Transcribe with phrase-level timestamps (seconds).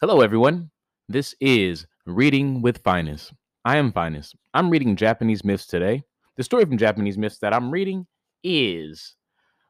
[0.00, 0.70] Hello, everyone.
[1.08, 3.32] This is Reading with Finest.
[3.64, 4.36] I am Finest.
[4.54, 6.02] I'm reading Japanese myths today.
[6.36, 8.06] The story from Japanese myths that I'm reading
[8.44, 9.16] is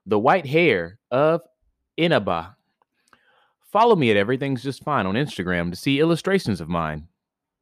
[0.07, 1.41] The White Hare of
[1.97, 2.57] Inaba.
[3.73, 7.09] Follow me at Everything's Just Fine on Instagram to see illustrations of mine.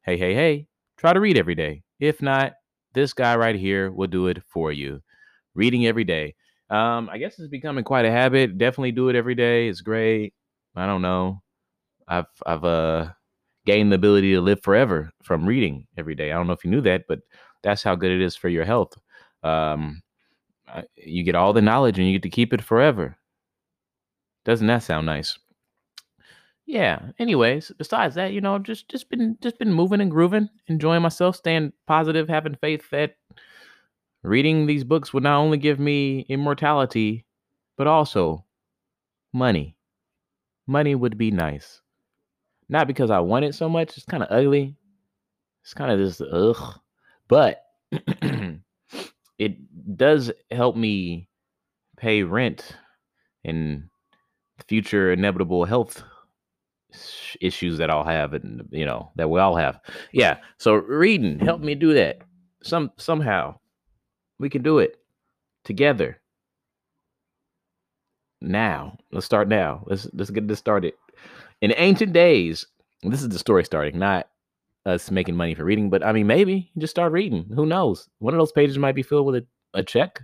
[0.01, 1.83] Hey, hey, hey, try to read every day.
[1.99, 2.53] If not,
[2.93, 5.01] this guy right here will do it for you.
[5.55, 6.35] Reading every day.
[6.69, 8.57] Um, I guess it's becoming quite a habit.
[8.57, 9.67] Definitely do it every day.
[9.67, 10.33] It's great.
[10.75, 11.41] I don't know.
[12.07, 13.09] I've I've uh
[13.65, 16.31] gained the ability to live forever from reading every day.
[16.31, 17.19] I don't know if you knew that, but
[17.63, 18.97] that's how good it is for your health.
[19.43, 20.01] Um,
[20.95, 23.17] you get all the knowledge and you get to keep it forever.
[24.45, 25.37] Doesn't that sound nice?
[26.69, 26.99] Yeah.
[27.17, 31.35] Anyways, besides that, you know, just just been just been moving and grooving, enjoying myself,
[31.35, 33.15] staying positive, having faith that
[34.21, 37.25] reading these books would not only give me immortality,
[37.75, 38.45] but also
[39.33, 39.75] money.
[40.67, 41.81] Money would be nice.
[42.69, 44.75] Not because I want it so much, it's kind of ugly.
[45.63, 46.79] It's kind of just ugh.
[47.27, 47.65] But
[49.39, 51.29] it does help me
[51.97, 52.77] pay rent
[53.43, 53.89] and
[54.67, 56.03] future inevitable health
[57.41, 59.79] issues that I'll have and you know that we all have.
[60.11, 60.37] Yeah.
[60.57, 62.21] So reading help me do that.
[62.63, 63.59] Some somehow
[64.39, 64.97] we can do it
[65.63, 66.19] together.
[68.41, 69.83] Now, let's start now.
[69.85, 70.93] Let's let's get this started.
[71.61, 72.65] In ancient days,
[73.03, 74.29] this is the story starting, not
[74.85, 77.45] us making money for reading, but I mean maybe just start reading.
[77.53, 78.07] Who knows?
[78.19, 80.21] One of those pages might be filled with a, a check.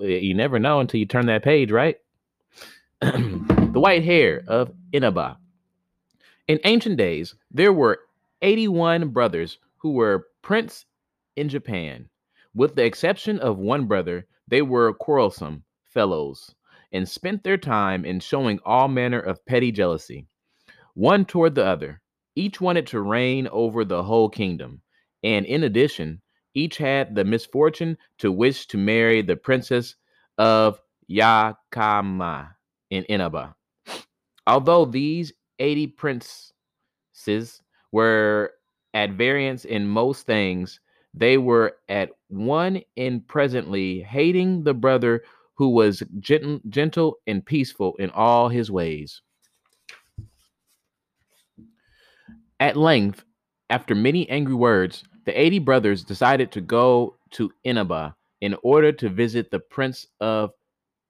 [0.00, 1.96] You never know until you turn that page, right?
[3.00, 5.36] the white hare of Inaba.
[6.46, 8.00] In ancient days, there were
[8.42, 10.84] 81 brothers who were prince
[11.36, 12.10] in Japan.
[12.54, 16.54] With the exception of one brother, they were quarrelsome fellows
[16.92, 20.26] and spent their time in showing all manner of petty jealousy,
[20.92, 22.02] one toward the other.
[22.36, 24.82] Each wanted to reign over the whole kingdom,
[25.22, 26.20] and in addition,
[26.52, 29.96] each had the misfortune to wish to marry the princess
[30.36, 30.78] of
[31.10, 32.50] Yakama
[32.90, 33.56] in Inaba.
[34.46, 36.52] Although these 80 princes
[37.92, 38.52] were
[38.92, 40.80] at variance in most things,
[41.12, 45.22] they were at one in presently hating the brother
[45.54, 49.22] who was gentle, gentle and peaceful in all his ways.
[52.58, 53.24] At length,
[53.70, 59.08] after many angry words, the 80 brothers decided to go to Inaba in order to
[59.08, 60.50] visit the prince of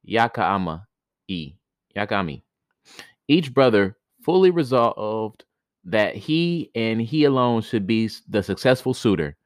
[0.09, 0.85] Yakama.
[1.31, 2.43] Yakami.
[3.29, 5.45] Each brother fully resolved
[5.85, 9.37] that he and he alone should be the successful suitor.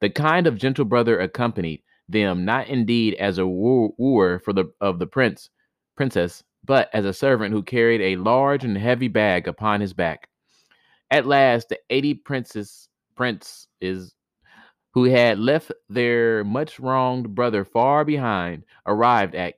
[0.00, 4.98] The kind of gentle brother accompanied them not indeed as a wooer for the of
[4.98, 5.50] the prince
[5.96, 10.28] princess, but as a servant who carried a large and heavy bag upon his back.
[11.10, 14.14] At last, the eighty princes prince is
[14.94, 19.54] who had left their much wronged brother far behind arrived at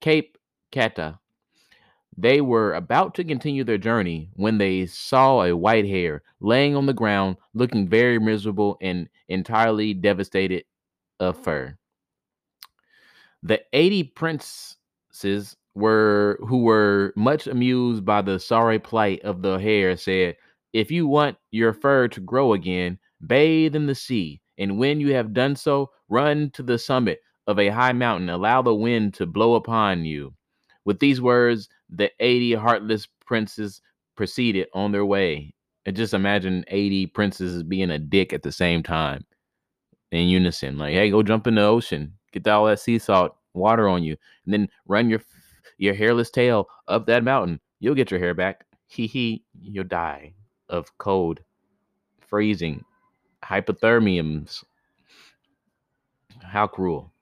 [0.00, 0.38] Cape
[0.72, 1.18] Kata.
[2.20, 6.86] They were about to continue their journey when they saw a white hare laying on
[6.86, 10.64] the ground, looking very miserable and entirely devastated
[11.20, 11.44] of mm-hmm.
[11.44, 11.78] fur.
[13.44, 19.96] The 80 princes were who were much amused by the sorry plight of the hare
[19.96, 20.36] said,
[20.72, 25.14] "If you want your fur to grow again, bathe in the sea, and when you
[25.14, 29.26] have done so, run to the summit of a high mountain, allow the wind to
[29.26, 30.34] blow upon you."
[30.88, 33.82] With these words, the 80 heartless princes
[34.16, 35.52] proceeded on their way.
[35.84, 39.22] And just imagine 80 princes being a dick at the same time
[40.12, 40.78] in unison.
[40.78, 44.16] Like, hey, go jump in the ocean, get all that sea salt water on you,
[44.46, 45.20] and then run your
[45.76, 47.60] your hairless tail up that mountain.
[47.80, 48.64] You'll get your hair back.
[48.86, 50.32] Hee hee, you'll die
[50.70, 51.40] of cold,
[52.18, 52.82] freezing,
[53.44, 54.64] hypothermiums.
[56.42, 57.12] How cruel.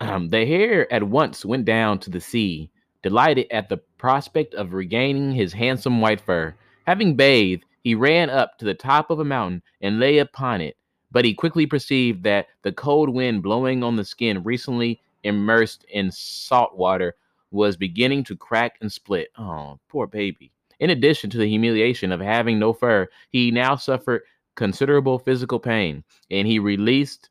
[0.00, 2.71] Um, the hare at once went down to the sea,
[3.02, 6.54] delighted at the prospect of regaining his handsome white fur.
[6.86, 10.76] Having bathed, he ran up to the top of a mountain and lay upon it.
[11.10, 16.10] But he quickly perceived that the cold wind blowing on the skin recently immersed in
[16.10, 17.16] salt water
[17.50, 19.28] was beginning to crack and split.
[19.36, 20.52] Oh, poor baby.
[20.80, 24.22] In addition to the humiliation of having no fur, he now suffered
[24.54, 27.30] considerable physical pain, and he released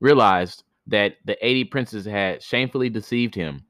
[0.00, 3.64] realized that the 80 princes had shamefully deceived him.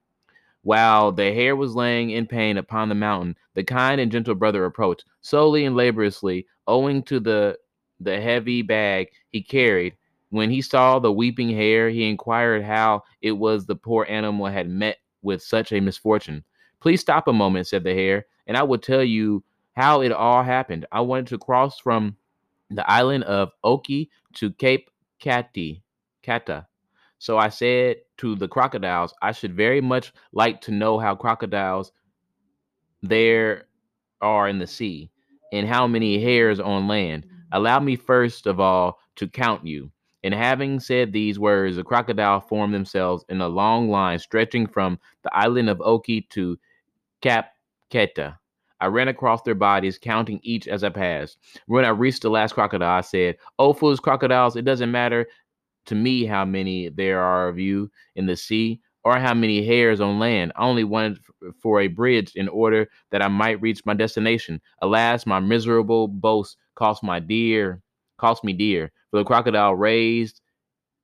[0.63, 4.65] While the hare was laying in pain upon the mountain, the kind and gentle brother
[4.65, 7.59] approached, slowly and laboriously, owing to the
[8.01, 9.97] the heavy bag he carried,
[10.31, 14.69] When he saw the weeping hare, he inquired how it was the poor animal had
[14.69, 16.45] met with such a misfortune.
[16.81, 19.45] Please stop a moment, said the hare, and I will tell you
[19.75, 20.87] how it all happened.
[20.93, 22.17] I wanted to cross from
[22.71, 25.83] the island of Oki to Cape Kati,
[26.23, 26.67] Kata.
[27.23, 31.93] So I said to the crocodiles, I should very much like to know how crocodiles
[33.01, 33.69] there
[34.21, 35.09] are in the sea
[35.53, 37.25] and how many hares on land.
[37.53, 39.93] Allow me first of all to count you.
[40.25, 44.99] And having said these words, the crocodile formed themselves in a long line stretching from
[45.23, 46.59] the island of Oki to
[47.21, 47.45] Cape
[47.89, 48.37] Keta.
[48.81, 51.39] I ran across their bodies, counting each as I passed.
[51.67, 55.29] When I reached the last crocodile, I said, Oh, foolish crocodiles, it doesn't matter
[55.87, 60.01] to me how many there are of you in the sea or how many hares
[60.01, 60.53] on land.
[60.57, 61.19] I only wanted
[61.61, 64.61] for a bridge in order that I might reach my destination.
[64.81, 67.83] Alas, my miserable boast cost my dear,
[68.19, 68.93] cost me dear.
[69.11, 70.41] For the crocodile raised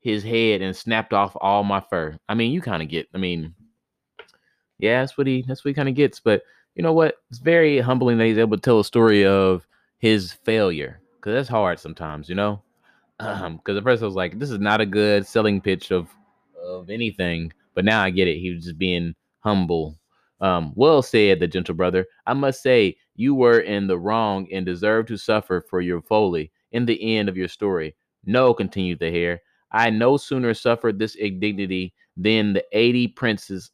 [0.00, 2.18] his head and snapped off all my fur.
[2.28, 3.08] I mean, you kind of get.
[3.14, 3.54] I mean,
[4.78, 6.20] yeah, that's what he that's what he kind of gets.
[6.20, 6.42] But
[6.74, 7.16] you know what?
[7.30, 9.66] It's very humbling that he's able to tell a story of
[9.98, 12.62] his failure because that's hard sometimes, you know.
[13.20, 16.08] Um, because at first I was like, this is not a good selling pitch of
[16.64, 18.38] of anything, but now I get it.
[18.38, 19.98] He was just being humble.
[20.40, 22.06] Um, well said, the gentle brother.
[22.26, 26.52] I must say, you were in the wrong and deserve to suffer for your folly
[26.72, 27.96] in the end of your story.
[28.24, 29.40] No, continued the hare.
[29.72, 33.70] I no sooner suffered this indignity than the eighty princes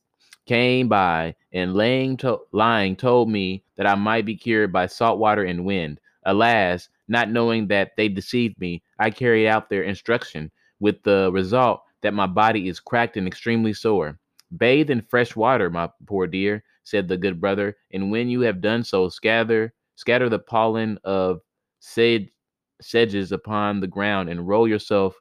[0.47, 5.19] came by and laying to- lying told me that I might be cured by salt
[5.19, 6.01] water and wind.
[6.25, 11.83] Alas, not knowing that they deceived me, I carried out their instruction with the result
[12.03, 14.19] that my body is cracked and extremely sore.
[14.57, 18.61] Bathe in fresh water, my poor dear, said the good brother, and when you have
[18.61, 21.41] done so, scatter scatter the pollen of
[21.81, 22.29] sedge,
[22.81, 25.17] sedges upon the ground and roll yourself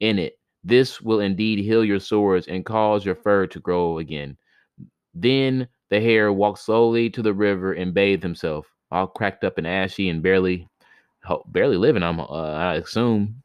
[0.00, 0.34] in it.
[0.62, 4.36] This will indeed heal your sores and cause your fur to grow again.
[5.14, 9.66] Then the hare walked slowly to the river and bathed himself, all cracked up and
[9.66, 10.68] ashy and barely
[11.46, 12.02] barely living.
[12.02, 13.42] I'm uh, I assume.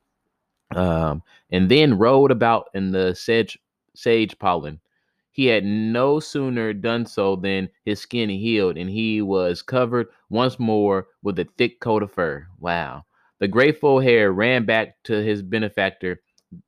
[0.76, 3.58] Um, and then rode about in the sage
[3.96, 4.80] sage pollen.
[5.32, 10.58] He had no sooner done so than his skin healed, and he was covered once
[10.60, 12.48] more with a thick coat of fur.
[12.60, 13.06] Wow.
[13.40, 16.22] The grateful hare ran back to his benefactor.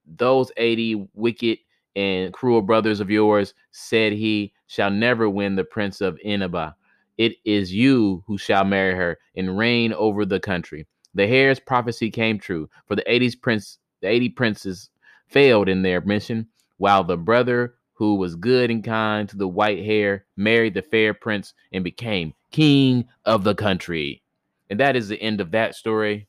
[0.05, 1.59] Those 80 wicked
[1.95, 6.75] and cruel brothers of yours, said he, shall never win the prince of Inaba.
[7.17, 10.85] It is you who shall marry her and reign over the country.
[11.17, 14.91] The hare's prophecy came true, for the 80s prince, the 80 princes
[15.27, 16.47] failed in their mission,
[16.77, 21.15] while the brother who was good and kind to the white hare married the fair
[21.15, 24.21] prince and became king of the country.
[24.69, 26.27] And that is the end of that story.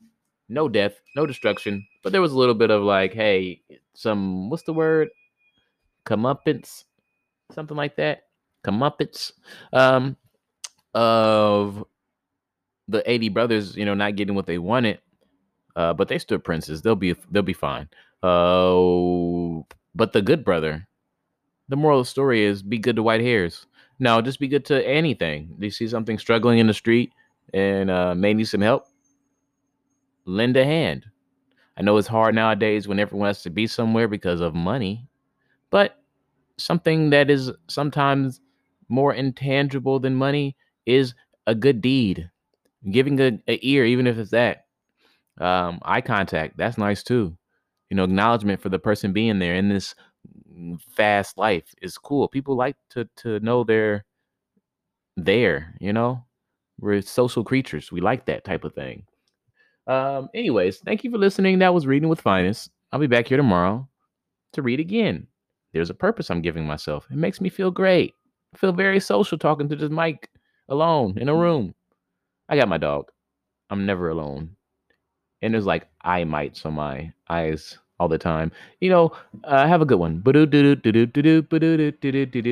[0.49, 3.61] No death, no destruction, but there was a little bit of like, hey,
[3.93, 5.11] some what's the word?
[6.07, 6.85] Comeuppance,
[7.53, 8.23] something like that.
[8.65, 9.33] Comeuppance.
[9.75, 10.17] Um,
[10.95, 11.85] of
[12.89, 15.01] the 80 brothers, you know, not getting what they wanted.
[15.77, 16.83] Uh, but they stood princes.
[16.83, 17.89] They'll be they'll be fine.
[18.23, 19.63] Uh,
[19.95, 20.89] but the good brother,
[21.69, 23.67] the moral of the story is be good to white hares.
[24.01, 25.55] No, just be good to anything.
[25.59, 27.13] You see something struggling in the street
[27.55, 28.87] and uh, may need some help?
[30.25, 31.05] Lend a hand.
[31.77, 35.07] I know it's hard nowadays when everyone has to be somewhere because of money,
[35.71, 36.03] but
[36.57, 38.41] something that is sometimes
[38.89, 41.15] more intangible than money is
[41.47, 42.31] a good deed.
[42.91, 44.67] Giving a, a ear, even if it's that.
[45.41, 47.37] Um, eye contact, that's nice too.
[47.91, 49.95] You know, acknowledgement for the person being there in this
[50.97, 52.29] fast life is cool.
[52.29, 54.05] People like to to know they're
[55.17, 56.25] there, you know?
[56.81, 57.91] We're social creatures.
[57.91, 59.05] We like that type of thing.
[59.87, 61.59] Um, anyways, thank you for listening.
[61.59, 62.71] That was Reading with Finest.
[62.93, 63.89] I'll be back here tomorrow
[64.53, 65.27] to read again.
[65.73, 67.07] There's a purpose I'm giving myself.
[67.11, 68.15] It makes me feel great.
[68.55, 70.31] I feel very social talking to this mic
[70.69, 71.75] alone in a room.
[72.49, 73.11] I got my dog.
[73.71, 74.57] I'm never alone.
[75.43, 78.53] And there's like eye mites on my eyes all the time.
[78.81, 79.13] You know,
[79.45, 80.21] uh, have a good one.